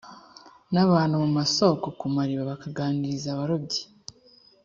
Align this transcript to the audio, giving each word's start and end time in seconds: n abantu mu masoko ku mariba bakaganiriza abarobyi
n 0.73 0.75
abantu 0.85 1.15
mu 1.23 1.29
masoko 1.39 1.85
ku 1.99 2.05
mariba 2.15 2.43
bakaganiriza 2.51 3.27
abarobyi 3.31 3.81